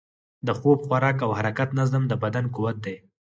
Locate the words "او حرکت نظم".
1.25-2.03